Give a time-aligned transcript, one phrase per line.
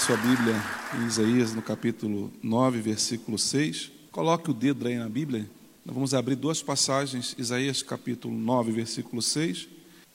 [0.00, 0.54] Sua Bíblia
[0.98, 3.90] em Isaías, no capítulo 9, versículo 6.
[4.10, 5.46] Coloque o dedo aí na Bíblia.
[5.84, 9.68] Nós vamos abrir duas passagens, Isaías capítulo 9, versículo 6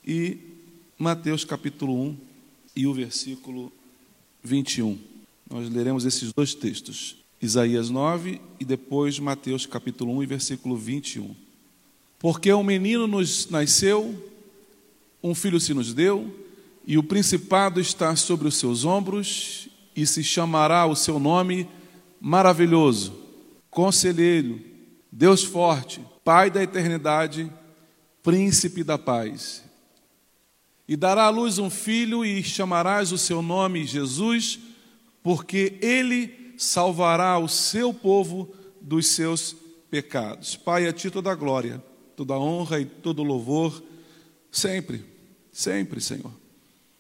[0.03, 0.39] e
[0.97, 2.17] Mateus capítulo 1
[2.75, 3.71] e o versículo
[4.43, 4.97] 21.
[5.47, 11.35] Nós leremos esses dois textos, Isaías 9 e depois Mateus capítulo 1 e versículo 21.
[12.17, 14.19] Porque um menino nos nasceu,
[15.21, 16.33] um filho se nos deu,
[16.87, 21.69] e o principado está sobre os seus ombros, e se chamará o seu nome
[22.19, 23.13] maravilhoso,
[23.69, 24.59] conselheiro,
[25.11, 27.51] Deus forte, Pai da eternidade,
[28.23, 29.63] príncipe da paz.
[30.87, 34.57] E dará à luz um filho, e chamarás o seu nome Jesus,
[35.21, 38.51] porque ele salvará o seu povo
[38.81, 39.55] dos seus
[39.89, 40.55] pecados.
[40.55, 41.83] Pai, a ti toda a glória,
[42.15, 43.83] toda a honra e todo o louvor,
[44.51, 45.05] sempre,
[45.51, 46.44] sempre, Senhor.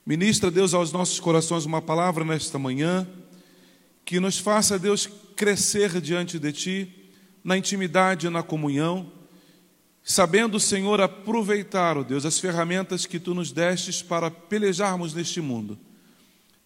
[0.05, 3.07] Ministra, Deus, aos nossos corações uma palavra nesta manhã
[4.05, 6.95] que nos faça, Deus, crescer diante de Ti,
[7.43, 9.11] na intimidade e na comunhão,
[10.03, 15.75] sabendo, Senhor, aproveitar, ó Deus, as ferramentas que Tu nos destes para pelejarmos neste mundo.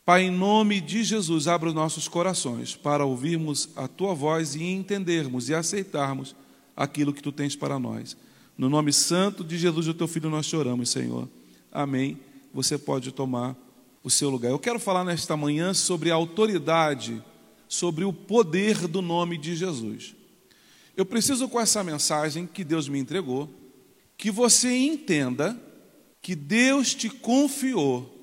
[0.04, 4.64] Pai, em nome de Jesus, abra os nossos corações para ouvirmos a Tua voz e
[4.64, 6.36] entendermos e aceitarmos
[6.76, 8.18] aquilo que Tu tens para nós.
[8.58, 11.30] No nome santo de Jesus, o Teu Filho, nós choramos, Senhor.
[11.72, 13.56] Amém você pode tomar
[14.04, 14.52] o seu lugar.
[14.52, 17.22] Eu quero falar nesta manhã sobre a autoridade,
[17.68, 20.16] sobre o poder do nome de Jesus.
[20.96, 23.50] Eu preciso, com essa mensagem que Deus me entregou,
[24.18, 25.60] que você entenda
[26.22, 28.16] que Deus te confiou,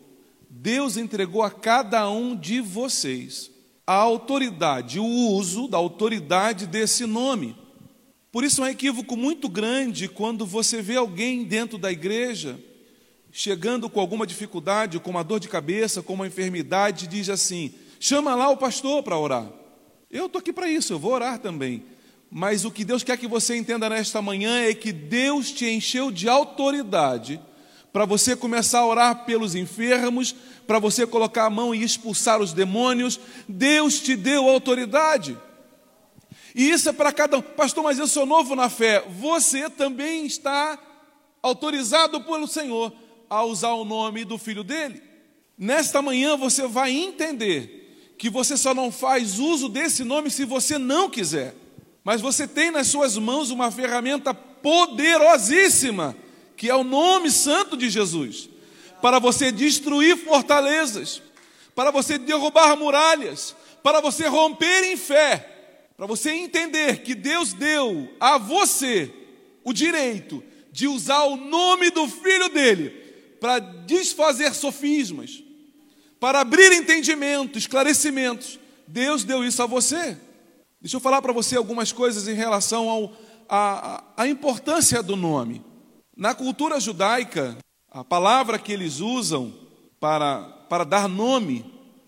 [0.50, 3.50] Deus entregou a cada um de vocês
[3.86, 7.56] a autoridade, o uso da autoridade desse nome.
[8.32, 12.59] Por isso é um equívoco muito grande quando você vê alguém dentro da igreja
[13.38, 17.70] chegando com alguma dificuldade, com uma dor de cabeça, com uma enfermidade, diz assim:
[18.00, 19.47] chama lá o pastor para orar.
[20.10, 21.84] Eu estou aqui para isso, eu vou orar também.
[22.30, 26.10] Mas o que Deus quer que você entenda nesta manhã é que Deus te encheu
[26.10, 27.38] de autoridade
[27.92, 30.34] para você começar a orar pelos enfermos,
[30.66, 33.20] para você colocar a mão e expulsar os demônios.
[33.47, 35.36] Deus te deu autoridade.
[36.54, 37.42] E isso é para cada um.
[37.42, 39.04] Pastor, mas eu sou novo na fé.
[39.20, 40.78] Você também está
[41.42, 42.92] autorizado pelo Senhor
[43.28, 45.03] a usar o nome do filho dele.
[45.59, 50.78] Nesta manhã você vai entender que você só não faz uso desse nome se você
[50.78, 51.54] não quiser.
[52.04, 56.16] Mas você tem nas suas mãos uma ferramenta poderosíssima,
[56.56, 58.48] que é o nome santo de Jesus,
[59.03, 61.22] para você destruir fortalezas,
[61.75, 68.09] para você derrubar muralhas, para você romper em fé, para você entender que Deus deu
[68.20, 69.12] a você
[69.65, 73.06] o direito de usar o nome do filho dele
[73.41, 75.42] para desfazer sofismas,
[76.19, 78.58] para abrir entendimento, esclarecimentos.
[78.86, 80.16] Deus deu isso a você.
[80.80, 83.12] Deixa eu falar para você algumas coisas em relação
[83.48, 85.64] à importância do nome.
[86.16, 87.56] Na cultura judaica,
[87.91, 89.53] a palavra que eles usam
[90.00, 91.64] para, para dar nome,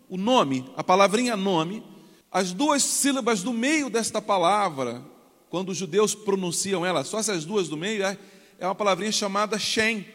[0.08, 1.82] o nome, a palavrinha nome,
[2.30, 5.02] as duas sílabas do meio desta palavra,
[5.48, 8.18] quando os judeus pronunciam ela, só essas duas do meio, é,
[8.58, 10.06] é uma palavrinha chamada Shem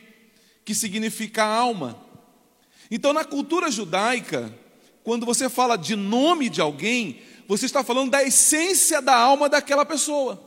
[0.66, 2.00] que significa alma.
[2.90, 4.53] Então, na cultura judaica,
[5.03, 9.86] quando você fala de nome de alguém, você está falando da essência da alma daquela
[9.86, 10.42] pessoa.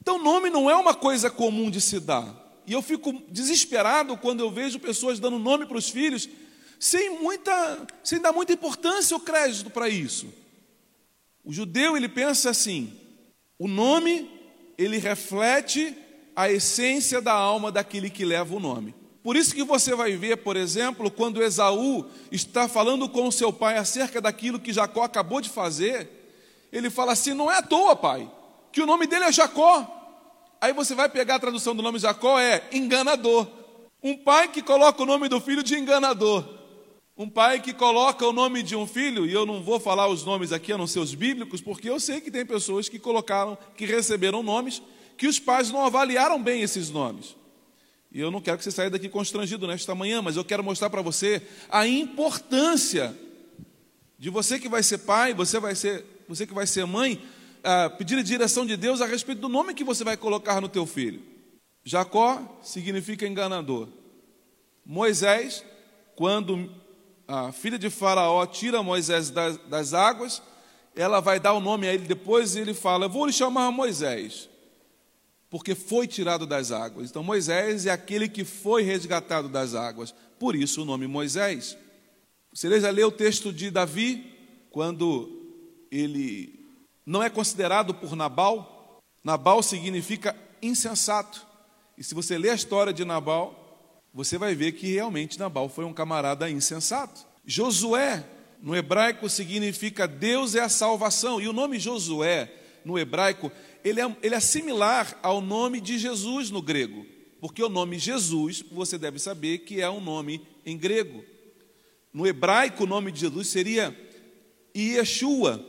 [0.00, 2.34] Então, nome não é uma coisa comum de se dar.
[2.66, 6.28] E eu fico desesperado quando eu vejo pessoas dando nome para os filhos
[6.78, 10.26] sem muita, sem dar muita importância ou crédito para isso.
[11.44, 12.92] O judeu ele pensa assim:
[13.58, 14.30] o nome
[14.76, 15.96] ele reflete
[16.34, 18.94] a essência da alma daquele que leva o nome.
[19.26, 23.76] Por isso que você vai ver, por exemplo, quando Esaú está falando com seu pai
[23.76, 26.08] acerca daquilo que Jacó acabou de fazer,
[26.72, 28.30] ele fala assim: não é à toa, pai,
[28.70, 29.84] que o nome dele é Jacó.
[30.60, 33.48] Aí você vai pegar a tradução do nome Jacó, é enganador.
[34.00, 36.44] Um pai que coloca o nome do filho de enganador.
[37.18, 40.24] Um pai que coloca o nome de um filho, e eu não vou falar os
[40.24, 43.58] nomes aqui, a não ser os bíblicos, porque eu sei que tem pessoas que colocaram,
[43.76, 44.80] que receberam nomes,
[45.18, 47.34] que os pais não avaliaram bem esses nomes.
[48.16, 50.88] E eu não quero que você saia daqui constrangido nesta manhã, mas eu quero mostrar
[50.88, 53.14] para você a importância
[54.18, 57.22] de você que vai ser pai, você vai ser, você que vai ser mãe,
[57.98, 60.86] pedir a direção de Deus a respeito do nome que você vai colocar no teu
[60.86, 61.20] filho.
[61.84, 63.86] Jacó significa enganador.
[64.82, 65.62] Moisés,
[66.14, 66.72] quando
[67.28, 70.42] a filha de Faraó tira Moisés das, das águas,
[70.94, 73.70] ela vai dar o nome a ele depois e ele fala: Eu vou lhe chamar
[73.70, 74.48] Moisés,
[75.56, 77.08] porque foi tirado das águas.
[77.08, 81.78] Então, Moisés é aquele que foi resgatado das águas, por isso o nome Moisés.
[82.52, 84.34] Você já leu o texto de Davi,
[84.70, 85.30] quando
[85.90, 86.60] ele
[87.06, 89.00] não é considerado por Nabal?
[89.24, 91.46] Nabal significa insensato.
[91.96, 95.86] E se você ler a história de Nabal, você vai ver que realmente Nabal foi
[95.86, 97.24] um camarada insensato.
[97.46, 98.22] Josué,
[98.60, 101.40] no hebraico, significa Deus é a salvação.
[101.40, 102.52] E o nome Josué,
[102.86, 103.50] no hebraico,
[103.82, 107.04] ele é, ele é similar ao nome de Jesus no grego.
[107.40, 111.24] Porque o nome Jesus, você deve saber que é um nome em grego.
[112.12, 113.94] No hebraico, o nome de Jesus seria
[114.74, 115.64] Yeshua.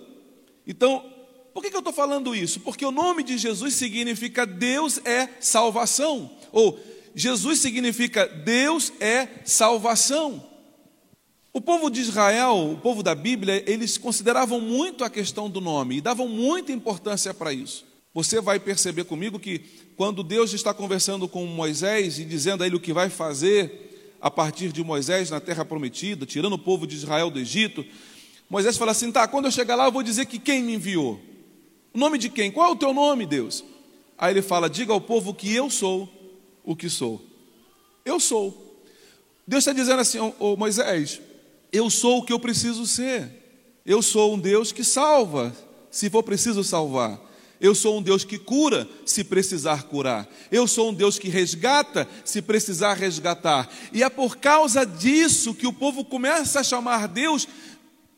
[0.65, 1.03] Então,
[1.53, 2.59] por que, eu estou falando isso?
[2.59, 6.29] Porque o nome de Jesus significa Deus é salvação.
[6.51, 6.79] Ou
[7.15, 10.46] Jesus significa Deus é salvação.
[11.57, 15.97] O povo de Israel, o povo da Bíblia, eles consideravam muito a questão do nome
[15.97, 17.83] e davam muita importância para isso.
[18.13, 19.63] Você vai perceber comigo que
[19.95, 24.29] quando Deus está conversando com Moisés e dizendo a ele o que vai fazer a
[24.29, 27.83] partir de Moisés na terra prometida, tirando o povo de Israel do Egito,
[28.47, 31.19] Moisés fala assim: tá, quando eu chegar lá, eu vou dizer que quem me enviou.
[31.91, 32.51] O nome de quem?
[32.51, 33.63] Qual é o teu nome, Deus?
[34.15, 36.07] Aí ele fala: diga ao povo que eu sou
[36.63, 37.19] o que sou.
[38.05, 38.67] Eu sou.
[39.47, 41.21] Deus está dizendo assim, oh, Moisés,
[41.71, 43.29] eu sou o que eu preciso ser.
[43.85, 45.55] Eu sou um Deus que salva,
[45.89, 47.19] se for preciso salvar.
[47.59, 50.27] Eu sou um Deus que cura, se precisar curar.
[50.51, 53.67] Eu sou um Deus que resgata, se precisar resgatar.
[53.91, 57.47] E é por causa disso que o povo começa a chamar Deus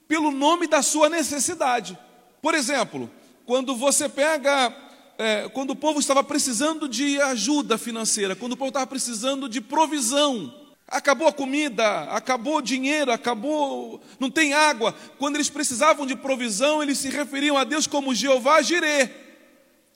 [0.08, 1.98] pelo nome da sua necessidade.
[2.42, 3.10] Por exemplo,
[3.46, 4.76] quando você pega
[5.20, 9.60] é, quando o povo estava precisando de ajuda financeira, quando o povo estava precisando de
[9.60, 10.54] provisão,
[10.90, 14.94] acabou a comida, acabou o dinheiro, acabou, não tem água.
[15.18, 19.10] Quando eles precisavam de provisão, eles se referiam a Deus como Jeová Jirê,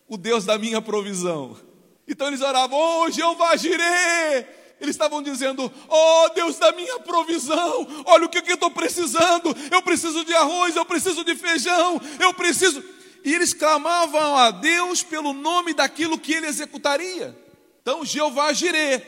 [0.08, 1.58] o Deus da minha provisão.
[2.08, 4.46] Então eles oravam, oh Jeová Jirê,
[4.80, 9.56] eles estavam dizendo: Oh Deus da minha provisão, olha o que eu estou precisando.
[9.72, 12.84] Eu preciso de arroz, eu preciso de feijão, eu preciso
[13.24, 17.36] e eles clamavam a Deus pelo nome daquilo que ele executaria.
[17.82, 19.02] Então, Jeová Jirê,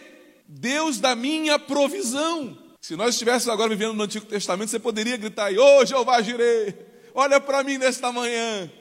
[0.47, 2.57] Deus da minha provisão.
[2.81, 6.21] Se nós estivéssemos agora vivendo no Antigo Testamento, você poderia gritar aí, ô oh, Jeová
[6.21, 6.73] Jirê,
[7.13, 8.71] olha para mim nesta manhã.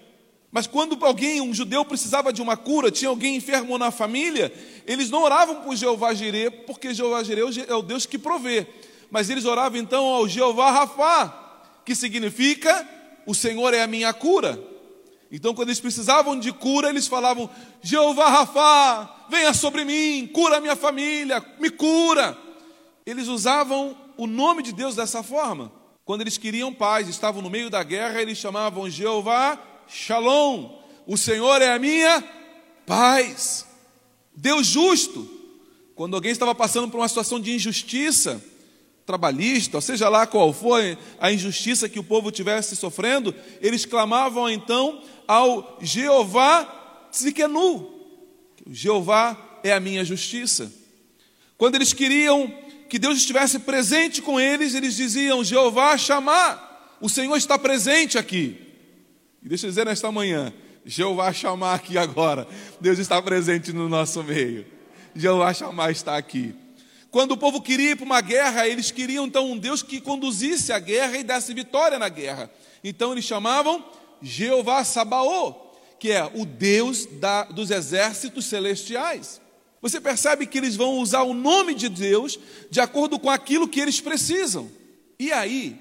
[0.53, 4.53] Mas quando alguém, um judeu, precisava de uma cura, tinha alguém enfermo na família,
[4.87, 8.67] eles não oravam por Jeová Jirê, porque Jeová Jirê é o Deus que provê.
[9.11, 12.89] Mas eles oravam então ao Jeová Rafá, que significa
[13.27, 14.74] o Senhor é a minha cura.
[15.35, 17.51] Então, quando eles precisavam de cura, eles falavam:
[17.83, 22.39] Jeová Rafá, venha sobre mim, cura minha família, me cura.
[23.05, 25.73] Eles usavam o nome de Deus dessa forma.
[26.05, 29.59] Quando eles queriam paz, estavam no meio da guerra, eles chamavam Jeová
[29.89, 30.71] Shalom,
[31.05, 32.23] o Senhor é a minha
[32.87, 33.67] paz.
[34.37, 35.29] Deus justo.
[35.97, 38.41] Quando alguém estava passando por uma situação de injustiça,
[39.07, 45.03] trabalhista, seja lá qual foi a injustiça que o povo tivesse sofrendo, eles clamavam então
[45.27, 47.93] ao Jeová Tzikenu.
[48.71, 50.73] Jeová é a minha justiça.
[51.57, 52.53] Quando eles queriam
[52.89, 58.59] que Deus estivesse presente com eles, eles diziam: Jeová chamar, o Senhor está presente aqui.
[59.43, 60.53] E deixa eu dizer nesta manhã:
[60.85, 62.49] Jeová chamar aqui agora,
[62.81, 64.67] Deus está presente no nosso meio.
[65.15, 66.55] Jeová chamar está aqui.
[67.15, 70.73] Quando o povo queria ir para uma guerra, eles queriam então um Deus que conduzisse
[70.73, 72.51] a guerra e desse vitória na guerra.
[72.83, 73.85] Então eles chamavam
[74.21, 75.55] Jeová Sabaô,
[76.01, 79.41] que é o Deus da, dos exércitos celestiais.
[79.81, 82.37] Você percebe que eles vão usar o nome de Deus
[82.69, 84.69] de acordo com aquilo que eles precisam.
[85.17, 85.77] E aí,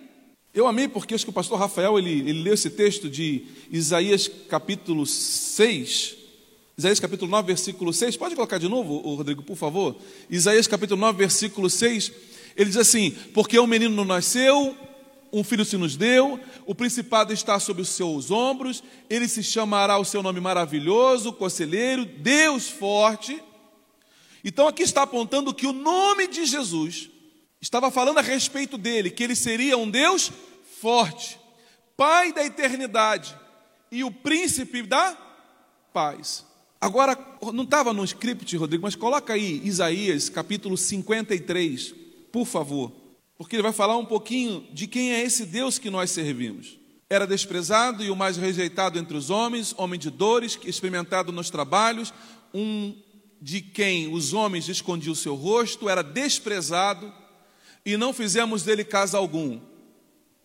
[0.53, 4.27] eu amei porque acho que o pastor Rafael ele, ele leu esse texto de Isaías
[4.47, 6.15] capítulo 6,
[6.77, 8.17] Isaías capítulo 9, versículo 6.
[8.17, 9.95] Pode colocar de novo, Rodrigo, por favor?
[10.29, 12.11] Isaías capítulo 9, versículo 6.
[12.55, 14.75] Ele diz assim: Porque um menino nasceu,
[15.31, 19.97] um filho se nos deu, o principado está sobre os seus ombros, ele se chamará
[19.97, 23.41] o seu nome maravilhoso, conselheiro, Deus forte.
[24.43, 27.09] Então aqui está apontando que o nome de Jesus
[27.63, 30.29] Estava falando a respeito dele, que ele seria um Deus
[30.81, 31.39] forte,
[31.95, 33.33] Pai da eternidade
[33.89, 35.17] e o príncipe da
[35.93, 36.45] paz.
[36.83, 37.17] Agora,
[37.53, 41.95] não estava no script, Rodrigo, mas coloca aí Isaías capítulo 53,
[42.29, 42.91] por favor,
[43.37, 46.77] porque ele vai falar um pouquinho de quem é esse Deus que nós servimos.
[47.09, 52.13] Era desprezado e o mais rejeitado entre os homens, homem de dores, experimentado nos trabalhos,
[52.53, 52.93] um
[53.41, 57.13] de quem os homens escondiam o seu rosto, era desprezado
[57.85, 59.57] e não fizemos dele caso algum.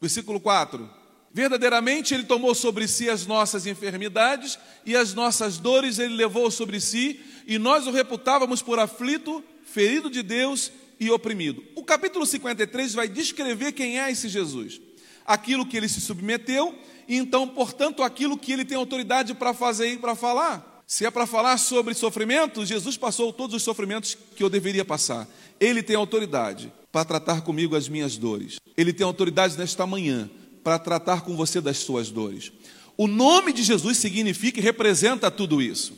[0.01, 0.98] Versículo 4.
[1.39, 6.81] Verdadeiramente ele tomou sobre si as nossas enfermidades e as nossas dores ele levou sobre
[6.81, 11.63] si, e nós o reputávamos por aflito, ferido de Deus e oprimido.
[11.77, 14.81] O capítulo 53 vai descrever quem é esse Jesus.
[15.25, 16.77] Aquilo que ele se submeteu,
[17.07, 20.83] e então, portanto, aquilo que ele tem autoridade para fazer e para falar.
[20.89, 25.29] Se é para falar sobre sofrimento, Jesus passou todos os sofrimentos que eu deveria passar.
[25.61, 28.59] Ele tem autoridade para tratar comigo as minhas dores.
[28.77, 30.29] Ele tem autoridade nesta manhã
[30.69, 32.53] para tratar com você das suas dores.
[32.95, 35.95] O nome de Jesus significa e representa tudo isso.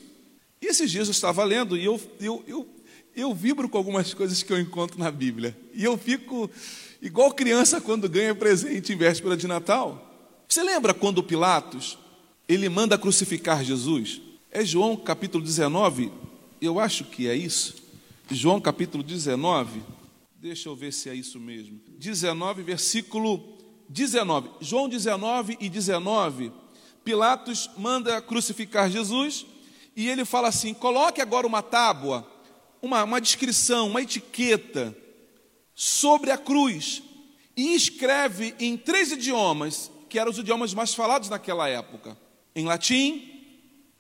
[0.63, 2.69] E esses dias eu estava lendo e eu, eu, eu,
[3.17, 5.59] eu vibro com algumas coisas que eu encontro na Bíblia.
[5.75, 6.49] E eu fico
[7.03, 10.09] igual criança quando ganha presente em véspera de Natal.
[10.47, 11.99] Você lembra quando Pilatos
[12.49, 14.21] ele manda crucificar Jesus?
[14.53, 16.13] É João capítulo 19,
[16.63, 17.75] eu acho que é isso.
[18.31, 19.83] João capítulo 19,
[20.41, 21.81] deixa eu ver se é isso mesmo.
[21.99, 23.59] 19, versículo
[23.91, 24.51] 19.
[24.61, 26.53] João 19 e 19,
[27.05, 29.45] Pilatos manda crucificar Jesus
[29.97, 32.25] e ele fala assim: coloque agora uma tábua,
[32.81, 34.97] uma, uma descrição, uma etiqueta
[35.75, 37.03] sobre a cruz
[37.57, 42.17] e escreve em três idiomas, que eram os idiomas mais falados naquela época:
[42.55, 43.43] em latim,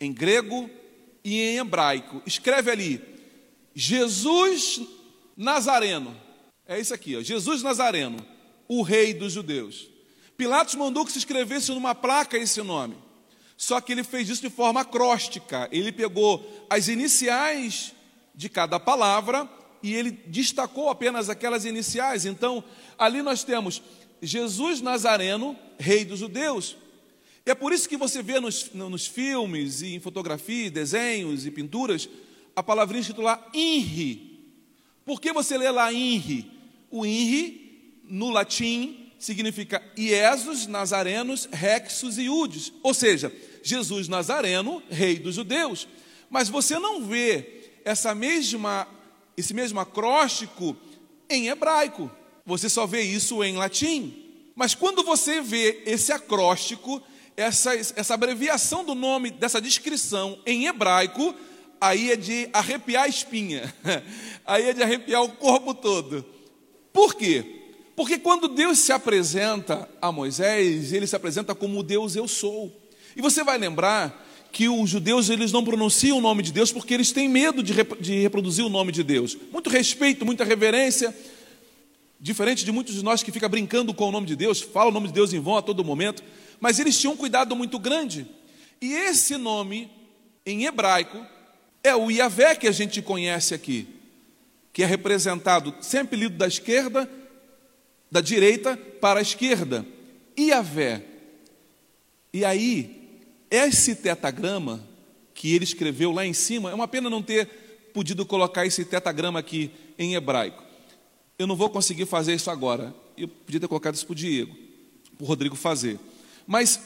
[0.00, 0.70] em grego
[1.24, 2.22] e em hebraico.
[2.24, 3.02] Escreve ali:
[3.74, 4.82] Jesus
[5.36, 6.16] Nazareno.
[6.64, 8.24] É isso aqui, ó, Jesus Nazareno
[8.70, 9.88] o rei dos judeus.
[10.36, 12.94] Pilatos mandou que se escrevesse numa placa esse nome.
[13.56, 15.68] Só que ele fez isso de forma acróstica.
[15.72, 17.92] Ele pegou as iniciais
[18.32, 19.50] de cada palavra
[19.82, 22.24] e ele destacou apenas aquelas iniciais.
[22.24, 22.62] Então,
[22.96, 23.82] ali nós temos
[24.22, 26.76] Jesus Nazareno, rei dos judeus.
[27.44, 31.50] E é por isso que você vê nos, nos filmes, e em fotografia, desenhos e
[31.50, 32.08] pinturas,
[32.54, 34.54] a palavrinha escrita lá INRI.
[35.04, 36.48] Por que você lê lá INRI?
[36.88, 37.59] O INRI
[38.10, 45.86] no latim, significa Iesus, Nazarenos, Rexus e Udes, ou seja, Jesus Nazareno, rei dos judeus.
[46.28, 48.88] Mas você não vê essa mesma,
[49.36, 50.76] esse mesmo acróstico
[51.28, 52.10] em hebraico,
[52.44, 54.16] você só vê isso em latim.
[54.54, 57.02] Mas quando você vê esse acróstico,
[57.36, 61.34] essa, essa abreviação do nome, dessa descrição em hebraico,
[61.80, 63.72] aí é de arrepiar a espinha,
[64.46, 66.24] aí é de arrepiar o corpo todo.
[66.92, 67.59] Por quê?
[67.94, 72.74] Porque quando Deus se apresenta a Moisés, ele se apresenta como Deus eu sou.
[73.16, 76.94] E você vai lembrar que os judeus eles não pronunciam o nome de Deus porque
[76.94, 79.36] eles têm medo de, de reproduzir o nome de Deus.
[79.52, 81.14] Muito respeito, muita reverência,
[82.20, 84.94] diferente de muitos de nós que ficam brincando com o nome de Deus, falam o
[84.94, 86.22] nome de Deus em vão a todo momento,
[86.58, 88.26] mas eles tinham um cuidado muito grande.
[88.80, 89.90] E esse nome,
[90.44, 91.24] em hebraico,
[91.82, 93.88] é o Yahvé que a gente conhece aqui,
[94.72, 97.08] que é representado sempre lido da esquerda
[98.10, 99.86] da direita para a esquerda.
[100.36, 101.04] E a vé.
[102.32, 104.86] E aí, esse tetagrama
[105.34, 107.46] que ele escreveu lá em cima, é uma pena não ter
[107.94, 110.62] podido colocar esse tetagrama aqui em hebraico.
[111.38, 112.94] Eu não vou conseguir fazer isso agora.
[113.16, 114.54] Eu podia ter colocado isso para o Diego,
[115.16, 115.98] para o Rodrigo fazer.
[116.46, 116.80] Mas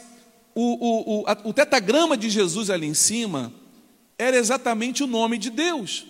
[0.55, 3.53] o, o, o, a, o tetagrama de Jesus ali em cima
[4.17, 6.07] era exatamente o nome de Deus.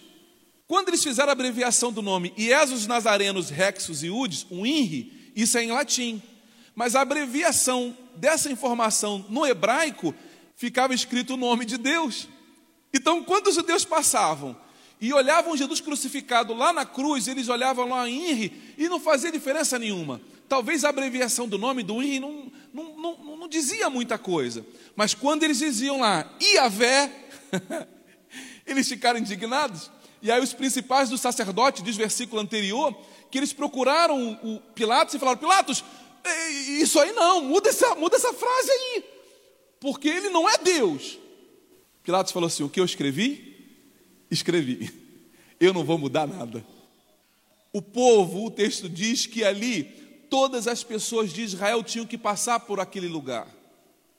[0.66, 5.58] Quando eles fizeram a abreviação do nome Iesus Nazarenos Rexus e Udes, um INRI, isso
[5.58, 6.22] é em latim.
[6.74, 10.14] Mas a abreviação dessa informação no hebraico
[10.56, 12.28] ficava escrito o nome de Deus.
[12.92, 14.56] Então, quando os judeus passavam
[15.00, 19.78] e olhavam Jesus crucificado lá na cruz, eles olhavam lá INRI e não fazia diferença
[19.78, 20.20] nenhuma.
[20.48, 24.64] Talvez a abreviação do nome do INRI não, não, não, não dizia muita coisa.
[24.96, 27.12] Mas quando eles diziam lá, Iavé,
[28.66, 29.90] eles ficaram indignados.
[30.24, 32.96] E aí os principais do sacerdote, diz o versículo anterior,
[33.30, 35.84] que eles procuraram o Pilatos e falaram: Pilatos,
[36.80, 39.04] isso aí não, muda essa, muda essa frase aí,
[39.78, 41.18] porque ele não é Deus.
[42.02, 43.54] Pilatos falou assim: O que eu escrevi?
[44.30, 44.90] Escrevi.
[45.60, 46.64] Eu não vou mudar nada.
[47.70, 49.84] O povo, o texto diz que ali
[50.30, 53.46] todas as pessoas de Israel tinham que passar por aquele lugar.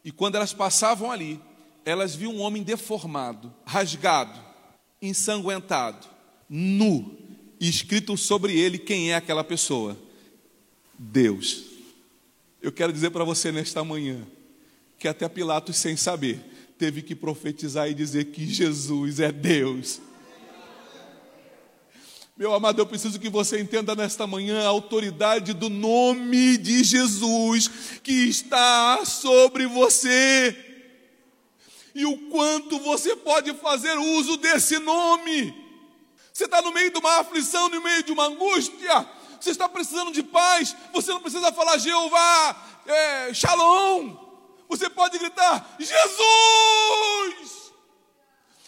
[0.04, 1.42] E quando elas passavam ali,
[1.84, 4.45] elas viam um homem deformado, rasgado,
[5.08, 6.08] ensanguentado,
[6.50, 7.18] nu,
[7.60, 9.98] e escrito sobre ele quem é aquela pessoa:
[10.98, 11.66] Deus.
[12.62, 14.26] Eu quero dizer para você nesta manhã
[14.98, 16.40] que até Pilatos, sem saber,
[16.78, 20.02] teve que profetizar e dizer que Jesus é Deus.
[22.38, 27.70] Meu amado, eu preciso que você entenda nesta manhã a autoridade do nome de Jesus
[28.04, 30.65] que está sobre você.
[31.96, 35.64] E o quanto você pode fazer uso desse nome.
[36.34, 39.10] Você está no meio de uma aflição, no meio de uma angústia.
[39.40, 40.76] Você está precisando de paz.
[40.92, 44.14] Você não precisa falar Jeová, é, Shalom.
[44.68, 46.16] Você pode gritar Jesus.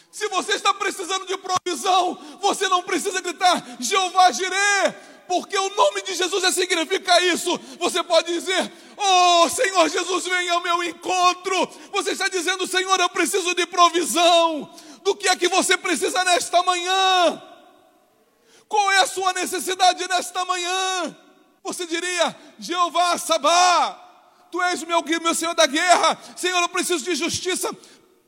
[0.10, 4.96] Se você está precisando de provisão, você não precisa gritar Jeová Jireh,
[5.27, 7.60] porque o nome de Jesus significa isso.
[7.79, 11.69] Você pode dizer: Oh Senhor Jesus, venha ao meu encontro.
[11.91, 14.74] Você está dizendo: Senhor, eu preciso de provisão.
[15.03, 17.41] Do que é que você precisa nesta manhã?
[18.67, 21.15] Qual é a sua necessidade nesta manhã?
[21.63, 24.07] Você diria: Jeová Sabá,
[24.51, 26.17] Tu és meu, meu Senhor da guerra.
[26.36, 27.69] Senhor, eu preciso de justiça.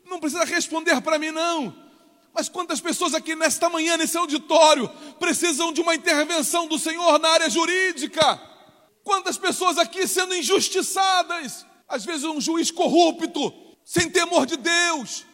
[0.04, 1.89] Não precisa responder para mim, não.
[2.32, 7.28] Mas quantas pessoas aqui nesta manhã, nesse auditório, precisam de uma intervenção do Senhor na
[7.28, 8.40] área jurídica?
[9.02, 11.66] Quantas pessoas aqui sendo injustiçadas?
[11.88, 13.52] Às vezes um juiz corrupto,
[13.84, 15.26] sem temor de Deus,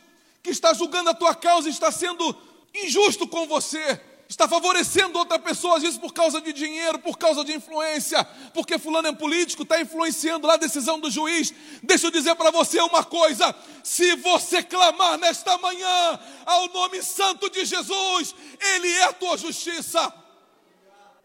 [0.43, 2.35] que está julgando a tua causa, está sendo
[2.75, 7.45] injusto com você está favorecendo outra pessoa, às vezes por causa de dinheiro, por causa
[7.45, 11.55] de influência, porque fulano é político, está influenciando lá a decisão do juiz.
[11.83, 17.49] Deixa eu dizer para você uma coisa: se você clamar nesta manhã ao nome santo
[17.51, 20.13] de Jesus, Ele é a tua justiça.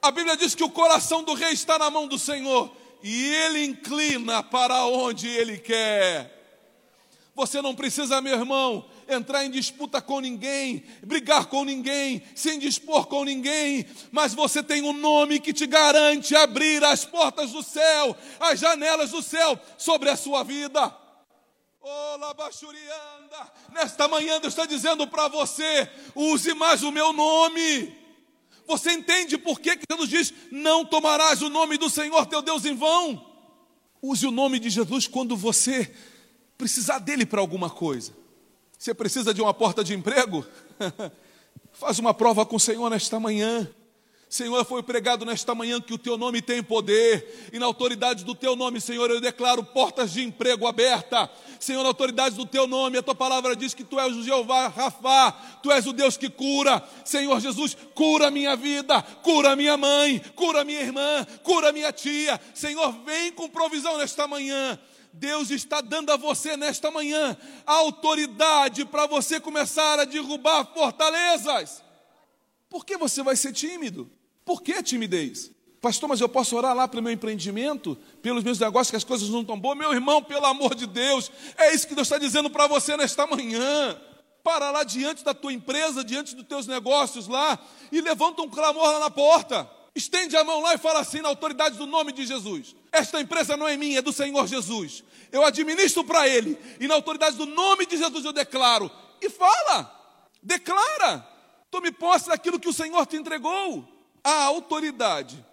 [0.01, 3.65] A Bíblia diz que o coração do rei está na mão do Senhor e ele
[3.65, 6.39] inclina para onde ele quer.
[7.36, 13.08] Você não precisa, meu irmão, entrar em disputa com ninguém, brigar com ninguém, se indispor
[13.08, 18.15] com ninguém, mas você tem um nome que te garante abrir as portas do céu,
[18.39, 20.96] as janelas do céu sobre a sua vida.
[21.82, 28.00] Olá, Bachurianda, nesta manhã Deus está dizendo para você: use mais o meu nome.
[28.68, 32.75] Você entende por que, Jesus diz: não tomarás o nome do Senhor teu Deus em
[32.75, 33.25] vão?
[34.01, 35.92] Use o nome de Jesus quando você
[36.57, 38.21] precisar dele para alguma coisa.
[38.81, 40.44] Você precisa de uma porta de emprego?
[41.72, 43.70] Faz uma prova com o Senhor nesta manhã.
[44.27, 48.33] Senhor, foi pregado nesta manhã que o teu nome tem poder, e na autoridade do
[48.33, 51.29] teu nome, Senhor, eu declaro portas de emprego aberta.
[51.59, 54.67] Senhor, na autoridade do teu nome, a tua palavra diz que tu és o Jeová
[54.70, 56.83] Rafá, tu és o Deus que cura.
[57.05, 62.41] Senhor Jesus, cura minha vida, cura minha mãe, cura minha irmã, cura minha tia.
[62.55, 64.79] Senhor, vem com provisão nesta manhã.
[65.13, 71.83] Deus está dando a você nesta manhã a autoridade para você começar a derrubar fortalezas.
[72.69, 74.09] Por que você vai ser tímido?
[74.45, 75.51] Por que timidez?
[75.81, 79.29] Pastor, mas eu posso orar lá pelo meu empreendimento, pelos meus negócios, que as coisas
[79.29, 79.77] não estão boas?
[79.77, 83.25] Meu irmão, pelo amor de Deus, é isso que Deus está dizendo para você nesta
[83.25, 84.00] manhã.
[84.43, 87.59] Para lá diante da tua empresa, diante dos teus negócios lá,
[87.91, 89.69] e levanta um clamor lá na porta.
[89.96, 93.58] Estende a mão lá e fala assim, na autoridade do nome de Jesus: Esta empresa
[93.58, 95.04] não é minha, é do Senhor Jesus.
[95.32, 98.92] Eu administro para Ele, e na autoridade do nome de Jesus eu declaro.
[99.22, 101.27] E fala, declara,
[101.70, 103.88] tome posse daquilo que o Senhor te entregou.
[104.24, 105.44] A autoridade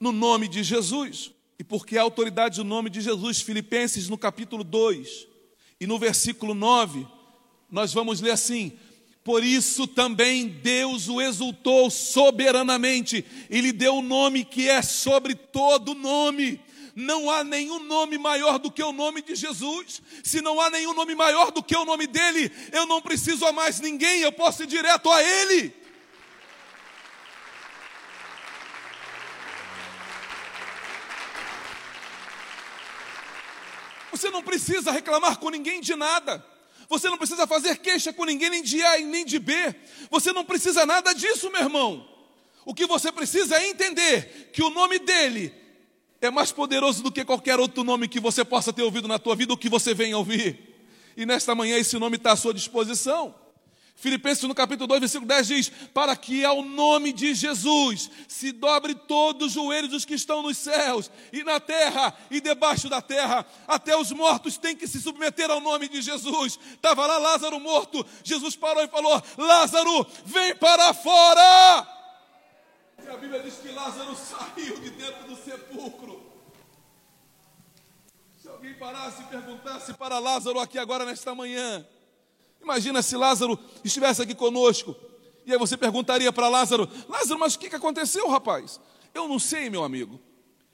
[0.00, 1.30] no nome de Jesus.
[1.58, 5.28] E porque a autoridade no nome de Jesus, Filipenses no capítulo 2
[5.80, 7.06] e no versículo 9,
[7.70, 8.78] nós vamos ler assim:
[9.24, 14.82] por isso também Deus o exultou soberanamente e lhe deu o um nome que é
[14.82, 16.60] sobre todo nome.
[16.94, 20.02] Não há nenhum nome maior do que o nome de Jesus.
[20.24, 23.52] Se não há nenhum nome maior do que o nome dele, eu não preciso a
[23.52, 25.72] mais ninguém, eu posso ir direto a ele.
[34.10, 36.51] Você não precisa reclamar com ninguém de nada.
[36.92, 39.54] Você não precisa fazer queixa com ninguém, nem de A e nem de B.
[40.10, 42.06] Você não precisa nada disso, meu irmão.
[42.66, 45.54] O que você precisa é entender que o nome dele
[46.20, 49.34] é mais poderoso do que qualquer outro nome que você possa ter ouvido na tua
[49.34, 50.58] vida ou que você venha ouvir.
[51.16, 53.34] E nesta manhã esse nome está à sua disposição.
[53.94, 58.94] Filipenses no capítulo 2, versículo 10 diz: Para que ao nome de Jesus se dobre
[58.94, 63.46] todos os joelhos dos que estão nos céus e na terra e debaixo da terra,
[63.66, 66.58] até os mortos têm que se submeter ao nome de Jesus.
[66.74, 71.86] Estava lá Lázaro morto, Jesus parou e falou: Lázaro, vem para fora.
[73.04, 76.32] E a Bíblia diz que Lázaro saiu de dentro do sepulcro.
[78.40, 81.86] Se alguém parasse e perguntasse para Lázaro aqui agora nesta manhã,
[82.62, 84.96] Imagina se Lázaro estivesse aqui conosco
[85.44, 88.80] E aí você perguntaria para Lázaro: Lázaro, mas o que aconteceu, rapaz?
[89.14, 90.20] Eu não sei, meu amigo.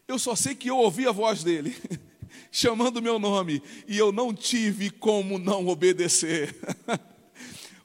[0.07, 1.77] Eu só sei que eu ouvi a voz dele
[2.51, 6.57] chamando meu nome e eu não tive como não obedecer.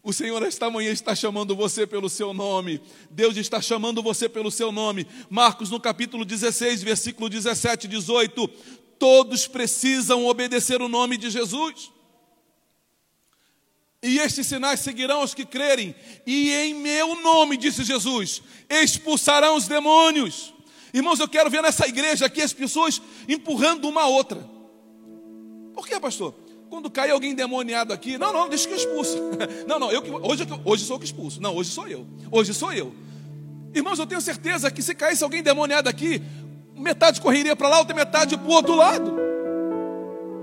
[0.05, 2.81] O Senhor esta manhã está chamando você pelo seu nome.
[3.09, 5.07] Deus está chamando você pelo seu nome.
[5.29, 8.49] Marcos no capítulo 16, versículo 17 e 18.
[8.99, 11.92] Todos precisam obedecer o nome de Jesus.
[14.03, 15.95] E estes sinais seguirão os que crerem.
[16.27, 20.53] E em meu nome, disse Jesus, expulsarão os demônios.
[20.93, 24.45] Irmãos, eu quero ver nessa igreja aqui as pessoas empurrando uma a outra.
[25.73, 26.35] Por que, pastor?
[26.69, 29.17] Quando cai alguém endemoniado aqui, não, não, deixa que eu expulso.
[29.65, 31.39] Não, não, eu, hoje, hoje sou eu que expulso.
[31.39, 32.05] Não, hoje sou eu.
[32.31, 32.93] Hoje sou eu.
[33.73, 36.21] Irmãos, eu tenho certeza que se caísse alguém endemoniado aqui,
[36.75, 39.15] metade correria para lá, outra metade para o outro lado.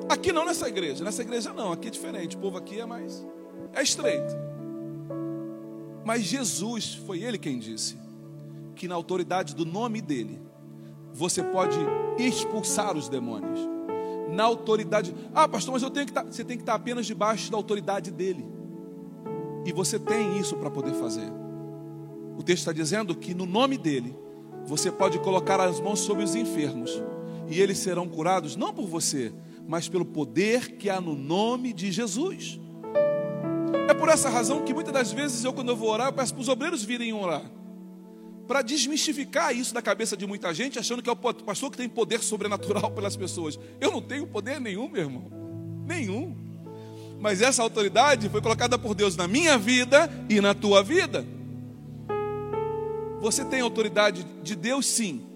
[0.08, 2.36] Aqui não nessa igreja, nessa igreja não, aqui é diferente.
[2.36, 3.24] O povo aqui é mais
[3.72, 4.34] é estreito.
[6.04, 7.96] Mas Jesus foi ele quem disse
[8.74, 10.40] que na autoridade do nome dele
[11.12, 11.76] você pode
[12.18, 13.60] expulsar os demônios.
[14.30, 15.14] Na autoridade.
[15.34, 16.22] Ah, pastor, mas eu tenho que estar.
[16.24, 18.46] Tá, você tem que estar apenas debaixo da autoridade dele.
[19.66, 21.30] E você tem isso para poder fazer.
[22.38, 24.16] O texto está dizendo que no nome dele
[24.64, 27.02] você pode colocar as mãos sobre os enfermos
[27.48, 29.32] e eles serão curados não por você,
[29.66, 32.60] mas pelo poder que há no nome de Jesus.
[33.90, 36.32] É por essa razão que muitas das vezes eu, quando eu vou orar, eu peço
[36.32, 37.42] para os obreiros virem orar.
[38.46, 41.88] Para desmistificar isso da cabeça de muita gente, achando que é o pastor que tem
[41.88, 43.58] poder sobrenatural pelas pessoas.
[43.80, 45.24] Eu não tenho poder nenhum, meu irmão.
[45.88, 46.36] Nenhum.
[47.18, 51.26] Mas essa autoridade foi colocada por Deus na minha vida e na tua vida.
[53.20, 55.26] Você tem autoridade de Deus, sim,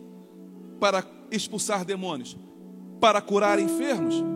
[0.78, 2.36] para expulsar demônios,
[3.00, 4.33] para curar enfermos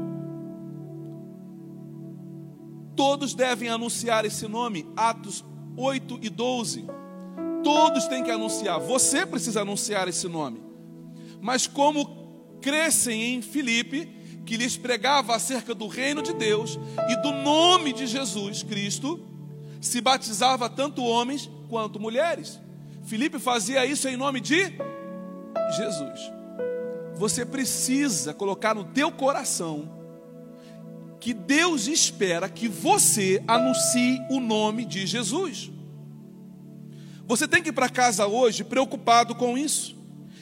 [2.98, 5.44] Todos devem anunciar esse nome, Atos
[5.76, 6.84] 8 e 12.
[7.62, 10.60] Todos têm que anunciar, você precisa anunciar esse nome.
[11.40, 14.06] Mas como crescem em Filipe,
[14.44, 16.76] que lhes pregava acerca do reino de Deus
[17.08, 19.24] e do nome de Jesus Cristo,
[19.80, 22.60] se batizava tanto homens quanto mulheres.
[23.04, 24.74] Filipe fazia isso em nome de
[25.76, 26.32] Jesus.
[27.14, 29.97] Você precisa colocar no teu coração
[31.20, 35.70] que Deus espera que você anuncie o nome de Jesus.
[37.26, 39.96] Você tem que ir para casa hoje preocupado com isso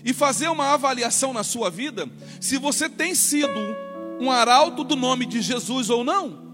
[0.05, 2.09] e fazer uma avaliação na sua vida
[2.41, 3.59] se você tem sido
[4.21, 6.47] um arauto do nome de Jesus ou não.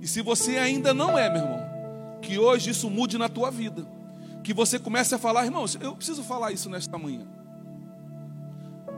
[0.00, 1.60] E se você ainda não é, meu irmão,
[2.20, 3.86] que hoje isso mude na tua vida.
[4.42, 7.26] Que você comece a falar, irmãos, eu preciso falar isso nesta manhã.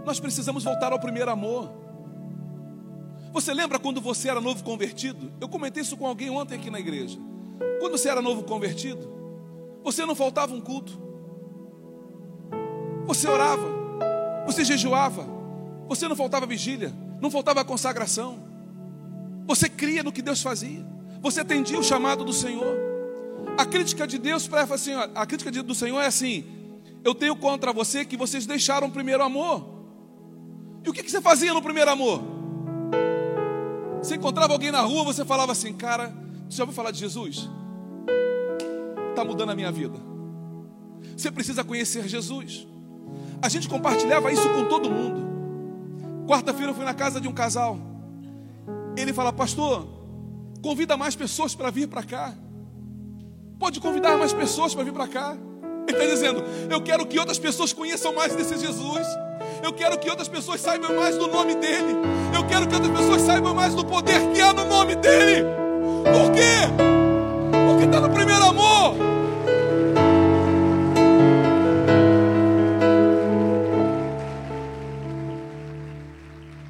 [0.04, 1.81] Nós precisamos voltar ao primeiro amor.
[3.32, 5.32] Você lembra quando você era novo convertido?
[5.40, 7.18] Eu comentei isso com alguém ontem aqui na igreja.
[7.80, 9.10] Quando você era novo convertido,
[9.82, 11.00] você não faltava um culto.
[13.06, 13.66] Você orava,
[14.46, 15.26] você jejuava,
[15.88, 18.38] você não faltava vigília, não faltava consagração.
[19.46, 20.86] Você cria no que Deus fazia.
[21.20, 22.76] Você atendia o chamado do Senhor.
[23.56, 26.44] A crítica de Deus para assim, a crítica do Senhor é assim:
[27.02, 29.66] eu tenho contra você que vocês deixaram o primeiro amor.
[30.84, 32.41] E o que você fazia no primeiro amor?
[34.02, 36.12] Você encontrava alguém na rua, você falava assim, cara,
[36.48, 37.48] você já ouviu falar de Jesus?
[39.10, 39.96] Está mudando a minha vida.
[41.16, 42.66] Você precisa conhecer Jesus.
[43.40, 46.26] A gente compartilhava isso com todo mundo.
[46.26, 47.78] Quarta-feira eu fui na casa de um casal.
[48.96, 49.86] Ele fala, pastor,
[50.62, 52.34] convida mais pessoas para vir para cá.
[53.58, 55.36] Pode convidar mais pessoas para vir para cá.
[55.86, 59.06] Ele está dizendo, eu quero que outras pessoas conheçam mais desse Jesus.
[59.62, 61.94] Eu quero que outras pessoas saibam mais do nome dele.
[62.34, 65.44] Eu quero que outras pessoas saibam mais do poder que há no nome dele.
[66.02, 66.66] Por quê?
[67.68, 68.96] Porque está no primeiro amor.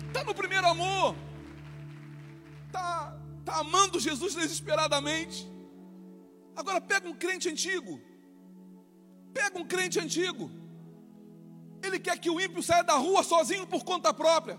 [0.09, 1.16] Está no primeiro amor.
[2.66, 5.50] Está tá amando Jesus desesperadamente.
[6.55, 7.98] Agora pega um crente antigo.
[9.33, 10.62] Pega um crente antigo
[11.82, 14.58] ele quer que o ímpio saia da rua sozinho por conta própria.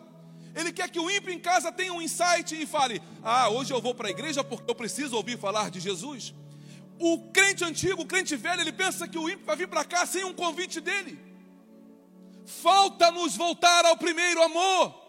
[0.54, 3.82] Ele quer que o ímpio em casa tenha um insight e fale: Ah, hoje eu
[3.82, 6.34] vou para a igreja porque eu preciso ouvir falar de Jesus.
[7.00, 10.06] O crente antigo, o crente velho, ele pensa que o ímpio vai vir para cá
[10.06, 11.20] sem um convite dele.
[12.46, 15.02] Falta-nos voltar ao primeiro amor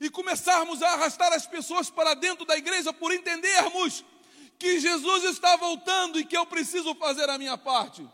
[0.00, 4.04] e começarmos a arrastar as pessoas para dentro da igreja por entendermos
[4.58, 8.06] que Jesus está voltando e que eu preciso fazer a minha parte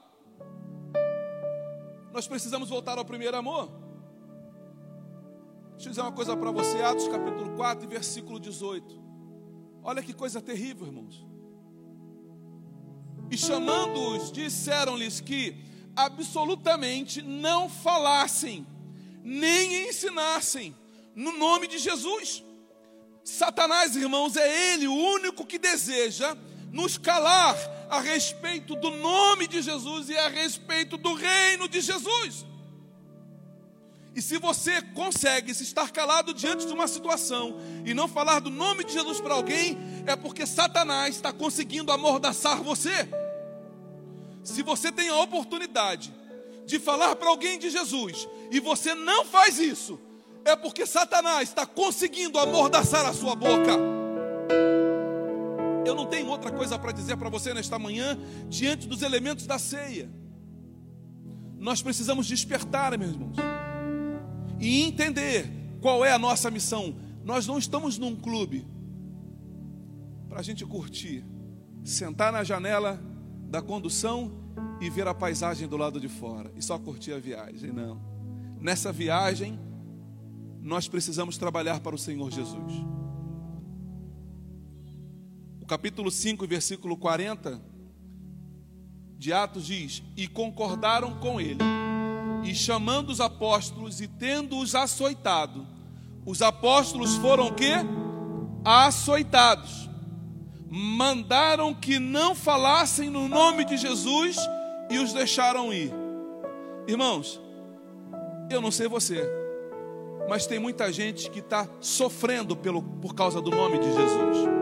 [2.13, 3.71] nós precisamos voltar ao primeiro amor.
[5.73, 9.03] Deixa eu dizer uma coisa para você, Atos capítulo 4, versículo 18.
[9.83, 11.27] Olha que coisa terrível, irmãos.
[13.31, 15.57] E chamando-os, disseram-lhes que
[15.97, 18.67] absolutamente não falassem,
[19.23, 20.77] nem ensinassem
[21.17, 22.45] no nome de Jesus.
[23.25, 26.37] Satanás, irmãos, é ele o único que deseja
[26.71, 27.57] nos calar
[27.93, 32.47] a respeito do nome de Jesus e a respeito do reino de Jesus.
[34.17, 38.49] E se você consegue se estar calado diante de uma situação e não falar do
[38.49, 39.77] nome de Jesus para alguém,
[40.07, 43.07] é porque Satanás está conseguindo amordaçar você.
[44.43, 46.15] Se você tem a oportunidade
[46.65, 50.01] de falar para alguém de Jesus e você não faz isso,
[50.47, 53.79] é porque Satanás está conseguindo amordaçar a sua boca.
[55.85, 58.19] Eu não tenho outra coisa para dizer para você nesta manhã,
[58.49, 60.11] diante dos elementos da ceia.
[61.59, 63.37] Nós precisamos despertar, meus irmãos
[64.63, 66.95] e entender qual é a nossa missão.
[67.25, 68.65] Nós não estamos num clube
[70.29, 71.25] para a gente curtir,
[71.85, 73.03] sentar na janela
[73.51, 74.31] da condução
[74.81, 77.73] e ver a paisagem do lado de fora e só curtir a viagem.
[77.73, 78.01] Não.
[78.61, 79.59] Nessa viagem,
[80.61, 82.73] nós precisamos trabalhar para o Senhor Jesus.
[85.73, 87.59] Capítulo 5, versículo 40
[89.17, 91.65] de Atos diz: E concordaram com ele
[92.45, 95.67] e chamando os apóstolos e tendo-os açoitado,
[96.27, 97.73] os apóstolos foram o quê?
[98.63, 99.89] Açoitados.
[100.69, 104.37] Mandaram que não falassem no nome de Jesus
[104.91, 105.91] e os deixaram ir.
[106.87, 107.41] Irmãos,
[108.51, 109.27] eu não sei você,
[110.29, 114.62] mas tem muita gente que está sofrendo pelo, por causa do nome de Jesus.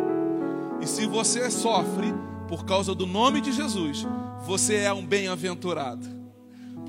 [0.83, 2.13] E se você sofre
[2.49, 4.07] por causa do nome de Jesus,
[4.45, 6.21] você é um bem-aventurado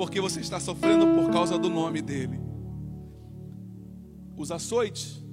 [0.02, 2.40] porque você está sofrendo por causa do nome dele.
[4.36, 5.24] Os açoites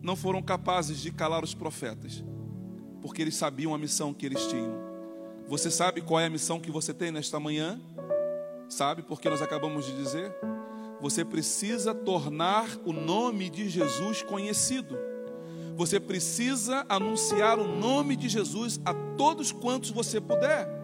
[0.00, 2.24] não foram capazes de calar os profetas,
[3.02, 4.72] porque eles sabiam a missão que eles tinham.
[5.48, 7.80] Você sabe qual é a missão que você tem nesta manhã?
[8.68, 10.32] Sabe, porque nós acabamos de dizer?
[11.00, 14.96] Você precisa tornar o nome de Jesus conhecido.
[15.78, 20.78] Você precisa anunciar o nome de Jesus a todos quantos você puder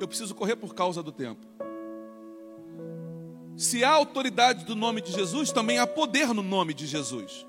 [0.00, 1.44] eu preciso correr por causa do tempo.
[3.56, 7.44] Se há autoridade do nome de Jesus, também há poder no nome de Jesus.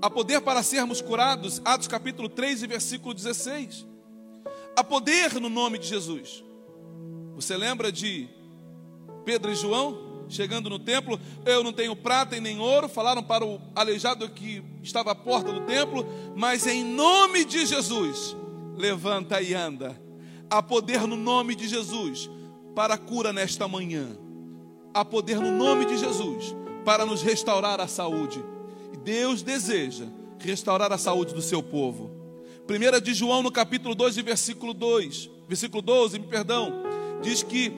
[0.00, 3.86] Há poder para sermos curados, Atos capítulo 3 e versículo 16.
[4.74, 6.42] Há poder no nome de Jesus.
[7.34, 8.28] Você lembra de
[9.24, 11.18] Pedro e João chegando no templo?
[11.44, 15.52] Eu não tenho prata e nem ouro, falaram para o aleijado que estava à porta
[15.52, 18.36] do templo, mas em nome de Jesus,
[18.76, 20.00] levanta e anda.
[20.48, 22.30] Há poder no nome de Jesus
[22.74, 24.16] para a cura nesta manhã.
[24.94, 28.42] Há poder no nome de Jesus para nos restaurar a saúde.
[29.02, 30.06] Deus deseja
[30.38, 32.10] restaurar a saúde do seu povo.
[32.68, 36.72] 1 de João, no capítulo 2, versículo 2, versículo 12, me perdão,
[37.22, 37.72] diz que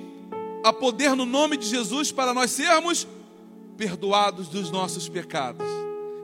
[0.64, 3.06] há poder no nome de Jesus para nós sermos
[3.76, 5.66] perdoados dos nossos pecados.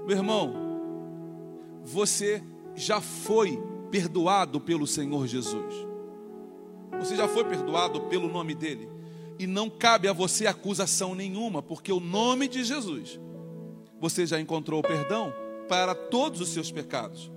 [0.06, 0.54] Meu irmão,
[1.84, 2.42] você
[2.74, 5.74] já foi perdoado pelo Senhor Jesus.
[6.98, 8.88] Você já foi perdoado pelo nome dele.
[9.38, 13.20] E não cabe a você acusação nenhuma, porque o nome de Jesus,
[14.00, 15.32] você já encontrou perdão
[15.68, 17.30] para todos os seus pecados.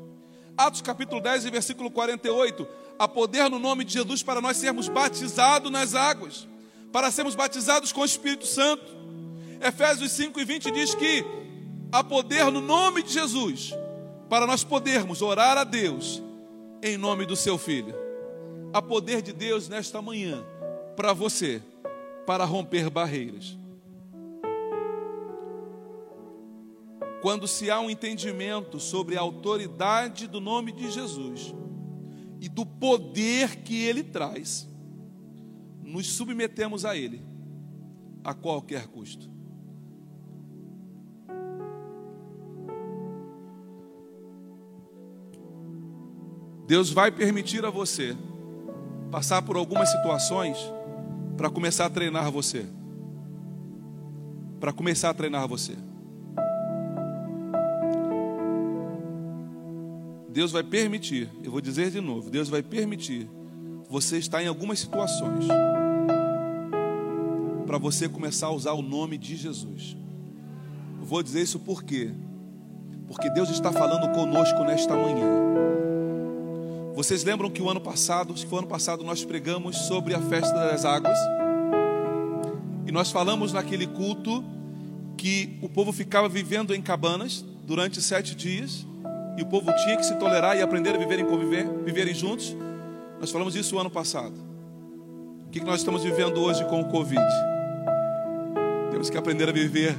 [0.55, 2.67] Atos capítulo 10 e versículo 48.
[2.97, 6.47] Há poder no nome de Jesus para nós sermos batizados nas águas,
[6.97, 8.83] para sermos batizados com o Espírito Santo.
[9.61, 11.23] Efésios 5 e 20 diz que
[11.91, 13.71] há poder no nome de Jesus
[14.27, 16.23] para nós podermos orar a Deus
[16.81, 17.93] em nome do seu Filho
[18.73, 20.43] há poder de Deus nesta manhã
[20.95, 21.61] para você,
[22.25, 23.55] para romper barreiras.
[27.21, 31.53] Quando se há um entendimento sobre a autoridade do nome de Jesus
[32.41, 34.67] e do poder que ele traz,
[35.87, 37.21] nos submetemos a ele
[38.21, 39.31] a qualquer custo.
[46.67, 48.17] Deus vai permitir a você
[49.09, 50.57] passar por algumas situações
[51.37, 52.65] para começar a treinar você.
[54.59, 55.77] Para começar a treinar você.
[60.27, 63.29] Deus vai permitir, eu vou dizer de novo, Deus vai permitir
[63.89, 65.45] você estar em algumas situações
[67.65, 69.97] para você começar a usar o nome de Jesus.
[71.01, 72.11] Vou dizer isso por quê?
[73.07, 75.47] Porque Deus está falando conosco nesta manhã.
[76.95, 80.53] Vocês lembram que o ano passado, que foi ano passado, nós pregamos sobre a festa
[80.53, 81.17] das águas?
[82.85, 84.43] E nós falamos naquele culto
[85.15, 88.85] que o povo ficava vivendo em cabanas durante sete dias
[89.37, 92.55] e o povo tinha que se tolerar e aprender a viverem conviver, viverem juntos.
[93.19, 94.35] Nós falamos isso o ano passado.
[95.47, 97.25] O que nós estamos vivendo hoje com o Covid?
[98.91, 99.97] Temos que aprender a viver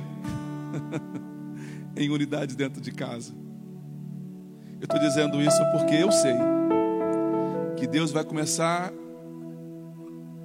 [1.96, 3.34] em unidade dentro de casa.
[4.80, 6.36] Eu estou dizendo isso porque eu sei
[7.76, 8.92] que Deus vai começar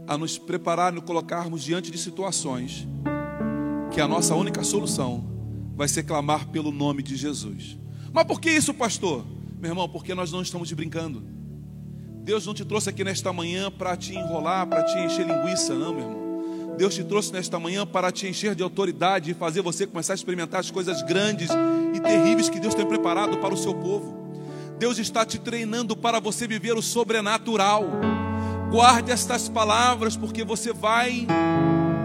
[0.07, 2.87] a nos preparar, nos colocarmos diante de situações
[3.91, 5.23] que a nossa única solução
[5.75, 7.77] vai ser clamar pelo nome de Jesus.
[8.11, 9.23] Mas por que isso, pastor?
[9.59, 11.32] Meu irmão, porque nós não estamos brincando.
[12.23, 15.93] Deus não te trouxe aqui nesta manhã para te enrolar, para te encher linguiça, não,
[15.93, 16.23] meu irmão.
[16.77, 20.15] Deus te trouxe nesta manhã para te encher de autoridade e fazer você começar a
[20.15, 21.49] experimentar as coisas grandes
[21.93, 24.23] e terríveis que Deus tem preparado para o seu povo.
[24.79, 27.85] Deus está te treinando para você viver o sobrenatural.
[28.71, 31.27] Guarde estas palavras, porque você vai,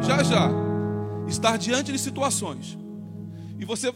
[0.02, 0.50] já já,
[1.28, 2.76] estar diante de situações.
[3.56, 3.94] E você,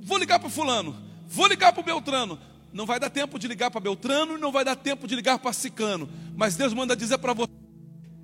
[0.00, 0.94] vou ligar para Fulano,
[1.26, 2.38] vou ligar para o Beltrano.
[2.74, 5.52] Não vai dar tempo de ligar para Beltrano não vai dar tempo de ligar para
[5.52, 6.10] Sicano.
[6.34, 7.52] Mas Deus manda dizer para você: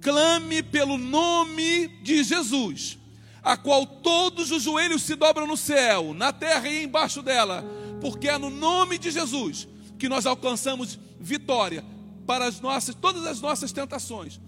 [0.00, 2.98] clame pelo nome de Jesus,
[3.44, 7.64] a qual todos os joelhos se dobram no céu, na terra e embaixo dela,
[8.00, 11.84] porque é no nome de Jesus que nós alcançamos vitória
[12.26, 14.40] para as nossas, todas as nossas tentações,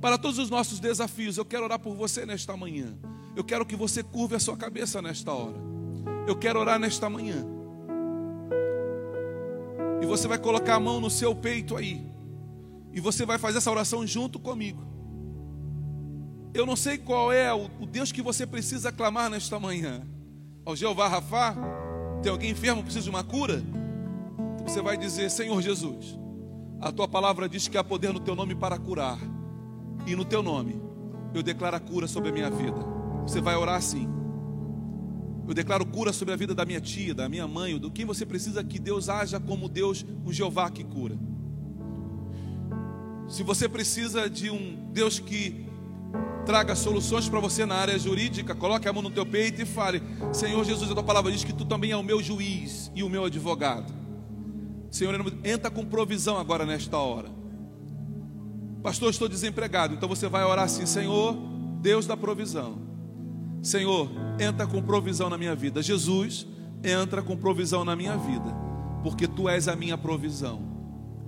[0.00, 1.36] para todos os nossos desafios.
[1.36, 2.96] Eu quero orar por você nesta manhã.
[3.36, 5.58] Eu quero que você curve a sua cabeça nesta hora.
[6.26, 7.59] Eu quero orar nesta manhã.
[10.00, 12.06] E você vai colocar a mão no seu peito aí.
[12.92, 14.82] E você vai fazer essa oração junto comigo.
[16.52, 20.02] Eu não sei qual é o, Deus que você precisa clamar nesta manhã.
[20.64, 21.56] Ao Jeová Rafá?
[22.22, 23.62] Tem alguém enfermo precisa de uma cura?
[24.56, 26.18] Então você vai dizer: Senhor Jesus,
[26.80, 29.18] a tua palavra diz que há poder no teu nome para curar.
[30.06, 30.80] E no teu nome
[31.32, 32.78] eu declaro a cura sobre a minha vida.
[33.22, 34.19] Você vai orar assim.
[35.50, 38.24] Eu declaro cura sobre a vida da minha tia, da minha mãe, do quem você
[38.24, 41.18] precisa que Deus haja como Deus, o Jeová que cura.
[43.28, 45.66] Se você precisa de um Deus que
[46.46, 50.00] traga soluções para você na área jurídica, coloque a mão no teu peito e fale:
[50.32, 53.08] Senhor Jesus, a tua palavra diz que tu também é o meu juiz e o
[53.08, 53.92] meu advogado.
[54.88, 57.28] Senhor, entra com provisão agora nesta hora.
[58.84, 59.94] Pastor, estou desempregado.
[59.94, 61.36] Então você vai orar assim: Senhor,
[61.80, 62.89] Deus da provisão.
[63.62, 65.82] Senhor, entra com provisão na minha vida.
[65.82, 66.46] Jesus,
[66.82, 68.54] entra com provisão na minha vida,
[69.02, 70.62] porque tu és a minha provisão.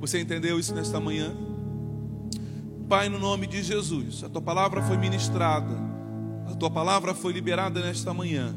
[0.01, 1.35] Você entendeu isso nesta manhã?
[2.89, 5.75] Pai, no nome de Jesus, a tua palavra foi ministrada,
[6.47, 8.55] a tua palavra foi liberada nesta manhã.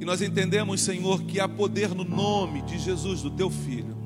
[0.00, 3.96] E nós entendemos, Senhor, que há poder no nome de Jesus, do teu filho.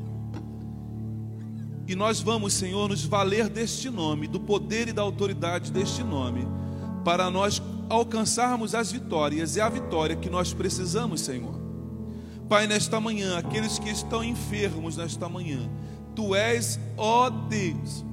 [1.87, 6.47] E nós vamos, Senhor, nos valer deste nome, do poder e da autoridade deste nome,
[7.09, 11.59] para nós alcançarmos as vitórias e a vitória que nós precisamos, Senhor.
[12.51, 15.71] Pai, nesta manhã, aqueles que estão enfermos nesta manhã,
[16.15, 18.05] Tu és, ó Deus,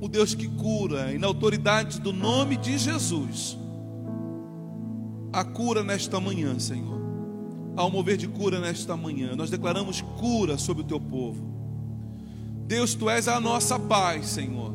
[0.00, 3.56] o Deus que cura, e na autoridade do nome de Jesus,
[5.32, 6.96] a cura nesta manhã, Senhor
[7.76, 9.36] ao mover de cura nesta manhã.
[9.36, 11.46] Nós declaramos cura sobre o teu povo.
[12.66, 14.74] Deus, tu és a nossa paz, Senhor.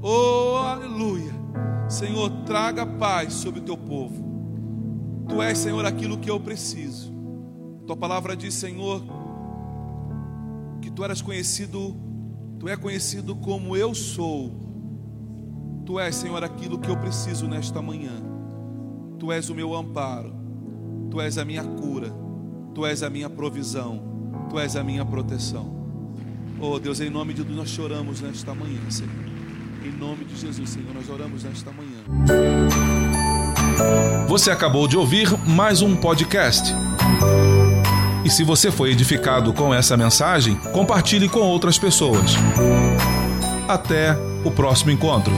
[0.00, 1.37] Oh, aleluia.
[1.88, 5.26] Senhor, traga paz sobre o teu povo.
[5.28, 7.12] Tu és, Senhor, aquilo que eu preciso.
[7.86, 9.02] Tua palavra diz, Senhor,
[10.80, 11.96] que tu eras conhecido,
[12.58, 14.52] tu é conhecido como eu sou.
[15.86, 18.22] Tu és, Senhor, aquilo que eu preciso nesta manhã.
[19.18, 20.34] Tu és o meu amparo.
[21.10, 22.12] Tu és a minha cura,
[22.74, 24.00] Tu és a minha provisão,
[24.50, 25.76] Tu és a minha proteção.
[26.60, 29.37] Oh Deus, em nome de Deus nós choramos nesta manhã, Senhor.
[29.84, 31.98] Em nome de Jesus, Senhor, nós oramos nesta manhã.
[34.28, 36.74] Você acabou de ouvir mais um podcast.
[38.24, 42.32] E se você foi edificado com essa mensagem, compartilhe com outras pessoas.
[43.68, 45.32] Até o próximo encontro.